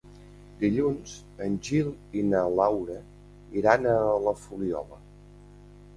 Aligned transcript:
Dilluns 0.61 1.11
en 1.47 1.57
Gil 1.67 1.91
i 2.21 2.25
na 2.31 2.41
Laura 2.61 2.97
iran 3.61 3.87
a 3.93 3.95
la 4.29 4.37
Fuliola. 4.47 5.03